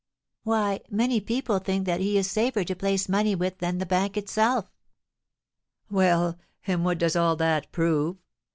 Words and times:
Why, 0.41 0.79
many 0.89 1.19
people 1.21 1.59
think 1.59 1.85
that 1.85 1.99
he 1.99 2.17
is 2.17 2.27
safer 2.27 2.63
to 2.63 2.75
place 2.75 3.07
money 3.07 3.35
with 3.35 3.59
than 3.59 3.77
the 3.77 3.85
bank 3.85 4.17
itself." 4.17 4.65
"Well, 5.91 6.39
and 6.65 6.83
what 6.83 6.97
does 6.97 7.15
all 7.15 7.35
that 7.35 7.71
prove? 7.71 8.17